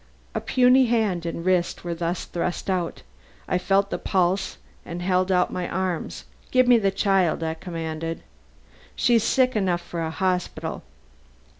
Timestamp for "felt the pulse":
3.59-4.57